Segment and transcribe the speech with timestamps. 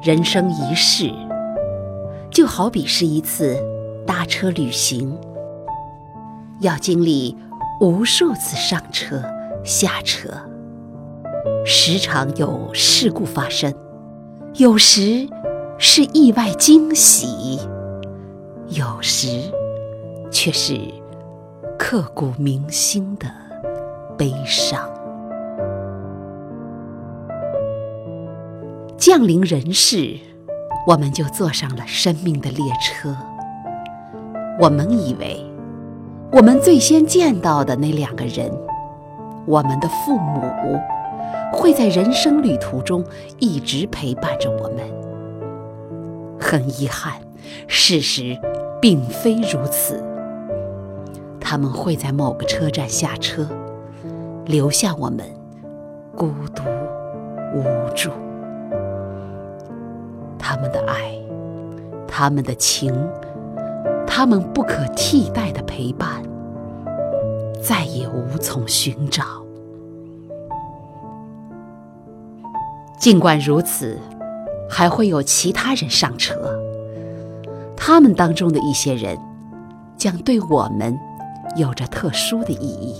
[0.00, 1.12] 人生一世，
[2.30, 3.56] 就好比是一次
[4.06, 5.18] 搭车旅行，
[6.60, 7.36] 要经历
[7.80, 9.20] 无数次上车、
[9.64, 10.30] 下车，
[11.64, 13.74] 时常有事故发生，
[14.54, 15.28] 有时
[15.78, 17.58] 是意外惊喜，
[18.68, 19.50] 有时
[20.30, 20.78] 却是
[21.76, 23.28] 刻骨铭心的
[24.16, 24.88] 悲伤。
[28.98, 30.18] 降临人世，
[30.84, 33.16] 我们就坐上了生命的列车。
[34.58, 35.40] 我们以为，
[36.32, 38.50] 我们最先见到的那两个人，
[39.46, 40.42] 我们的父母，
[41.52, 43.04] 会在人生旅途中
[43.38, 44.78] 一直陪伴着我们。
[46.40, 47.12] 很遗憾，
[47.68, 48.36] 事实
[48.80, 50.02] 并非如此。
[51.38, 53.46] 他们会在某个车站下车，
[54.44, 55.24] 留下我们
[56.16, 56.64] 孤独
[57.54, 57.62] 无
[57.94, 58.10] 助。
[60.60, 61.12] 们的爱，
[62.06, 62.92] 他们的情，
[64.06, 66.22] 他们不可替代的陪伴，
[67.62, 69.24] 再也无从寻找。
[72.98, 73.96] 尽管如此，
[74.68, 76.34] 还会有其他人上车。
[77.76, 79.16] 他们当中的一些人，
[79.96, 80.98] 将对我们
[81.56, 82.94] 有着特殊的意义。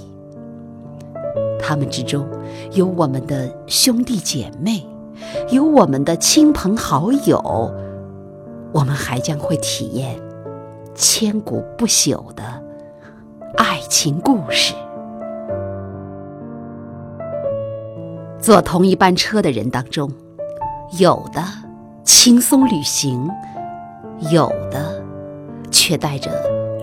[1.60, 2.26] 他们之中
[2.72, 4.86] 有我们的兄弟姐妹。
[5.50, 7.72] 有我们的亲朋好友，
[8.72, 10.20] 我们还将会体验
[10.94, 12.42] 千古不朽的
[13.56, 14.74] 爱情故事。
[18.40, 20.10] 坐同一班车的人当中，
[20.98, 21.42] 有的
[22.04, 23.28] 轻松旅行，
[24.30, 25.02] 有的
[25.70, 26.30] 却带着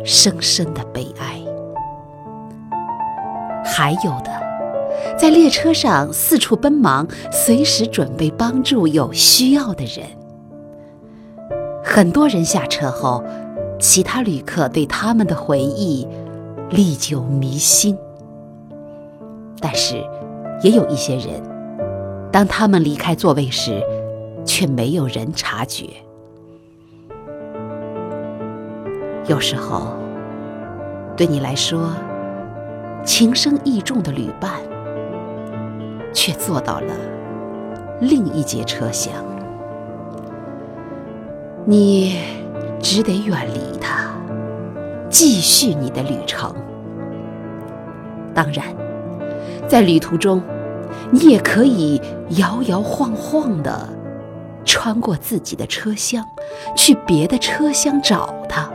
[0.03, 1.41] 深深的悲哀，
[3.63, 4.44] 还有的。
[5.17, 10.06] 在列车上四处奔忙，随时准备帮助有需要的人。
[11.84, 13.23] 很多人下车后，
[13.79, 16.06] 其他旅客对他们的回忆
[16.69, 17.97] 历久弥新。
[19.62, 20.03] 但是，
[20.62, 21.41] 也有一些人，
[22.31, 23.81] 当他们离开座位时，
[24.45, 25.85] 却没有人察觉。
[29.28, 29.88] 有时候，
[31.16, 31.90] 对你来说，
[33.06, 34.51] 情深意重的旅伴。
[36.16, 36.94] 却坐到了
[38.00, 39.14] 另一节车厢，
[41.66, 42.20] 你
[42.81, 44.09] 只得远离他，
[45.09, 46.56] 继续你的旅程。
[48.34, 48.66] 当然，
[49.68, 50.42] 在旅途中，
[51.12, 52.02] 你也可以
[52.38, 53.88] 摇摇晃晃的
[54.64, 56.26] 穿过自己的车厢，
[56.76, 58.70] 去别的车厢找他。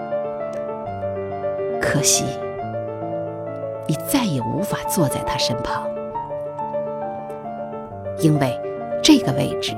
[1.80, 2.24] 可惜，
[3.86, 5.82] 你再也无法坐在他身旁。
[8.20, 8.58] 因为
[9.02, 9.74] 这个位置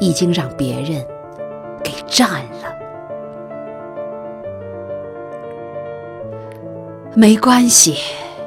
[0.00, 1.04] 已经让别人
[1.82, 2.72] 给占了。
[7.14, 7.96] 没关系，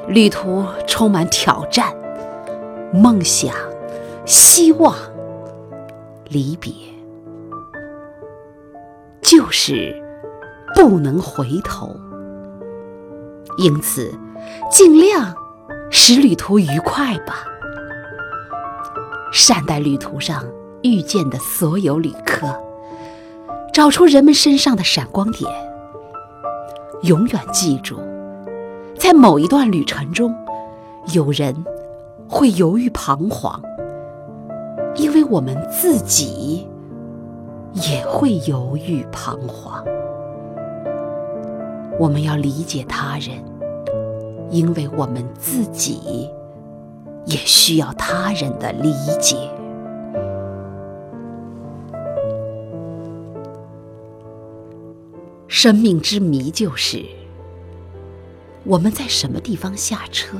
[0.08, 1.94] 旅途充满挑战、
[2.92, 3.54] 梦想、
[4.24, 4.92] 希望、
[6.28, 6.72] 离别，
[9.20, 9.94] 就是
[10.74, 11.94] 不能回头。
[13.56, 14.12] 因此，
[14.70, 15.32] 尽量
[15.90, 17.44] 使旅途愉快吧。
[19.38, 20.42] 善待旅途上
[20.82, 22.58] 遇见的所有旅客，
[23.70, 25.44] 找出人们身上的闪光点。
[27.02, 27.98] 永远记住，
[28.98, 30.34] 在某一段旅程中，
[31.12, 31.54] 有人
[32.26, 33.60] 会犹豫彷徨，
[34.94, 36.66] 因为我们自己
[37.74, 39.84] 也会犹豫彷徨。
[42.00, 43.36] 我们要理解他人，
[44.48, 46.30] 因为我们自己。
[47.26, 49.36] 也需要他人的理解。
[55.48, 57.04] 生命之谜就是：
[58.64, 60.36] 我们在什么地方下车？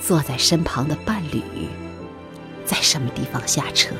[0.00, 1.42] 坐在身旁的伴侣
[2.64, 3.94] 在什么地方下车？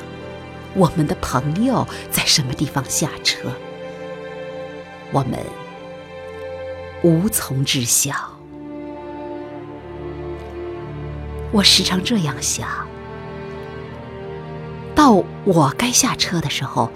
[0.75, 3.49] 我们的朋友在什么地方下车？
[5.11, 5.39] 我们
[7.03, 8.38] 无从知晓。
[11.51, 12.67] 我时常这样想：
[14.93, 16.91] 到我该下车的时候，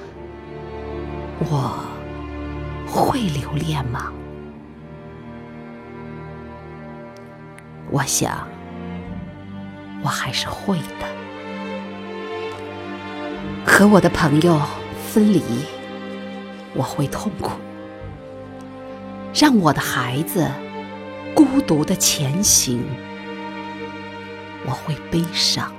[1.40, 1.74] 我
[2.86, 4.12] 会留恋吗？
[7.90, 8.48] 我想，
[10.04, 11.08] 我还是会的。
[13.66, 14.62] 和我的朋友
[15.08, 15.42] 分离，
[16.76, 17.52] 我会痛苦；
[19.34, 20.48] 让我的孩子
[21.34, 22.84] 孤独的前行。
[24.66, 25.72] 我会悲伤，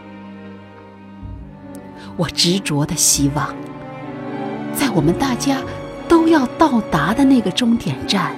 [2.16, 3.54] 我执着的希望，
[4.74, 5.58] 在我们大家
[6.06, 8.36] 都要到达的那个终点站，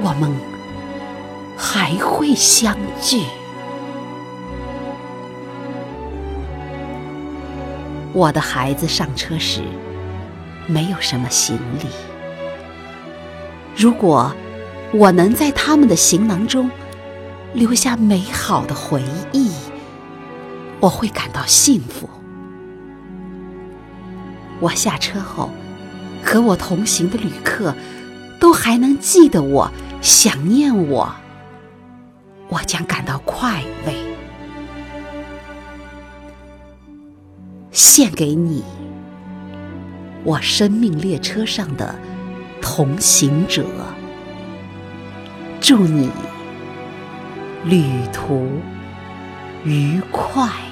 [0.00, 0.34] 我们
[1.56, 3.22] 还会相聚。
[8.12, 9.62] 我的孩子上车时
[10.66, 11.86] 没有什么行李，
[13.76, 14.34] 如果
[14.92, 16.68] 我能在他们的行囊中
[17.52, 19.02] 留下美好的回
[19.32, 19.50] 忆，
[20.78, 22.08] 我会感到幸福。
[24.60, 25.50] 我下车后，
[26.22, 27.74] 和我同行的旅客
[28.38, 29.70] 都还能记得我、
[30.00, 31.12] 想念我，
[32.48, 33.94] 我将感到快慰。
[37.72, 38.62] 献给你，
[40.22, 41.94] 我生命列车上的
[42.62, 43.64] 同行者。
[45.60, 46.10] 祝你
[47.64, 48.48] 旅途
[49.64, 50.69] 愉快。